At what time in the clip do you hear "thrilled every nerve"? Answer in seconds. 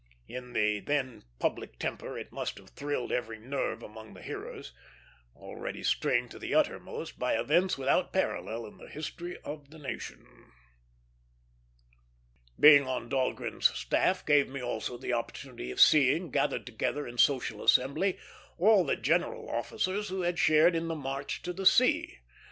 2.71-3.83